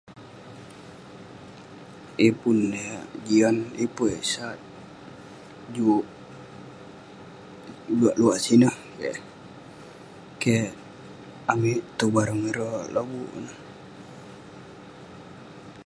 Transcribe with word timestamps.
Yeng 2.21 2.37
pun 2.41 2.57
yah 2.83 3.03
jian, 3.25 3.57
yeng 3.79 3.91
pun 3.95 4.07
yah 4.13 4.25
sat..juk 4.31 6.05
beluak 7.87 8.15
luak 8.19 8.39
sineh 8.45 8.75
eh..keh 9.09 10.65
amik 11.51 11.79
tong 11.97 12.13
barang 12.15 12.41
ireh 12.49 12.81
lobuk.. 12.93 13.31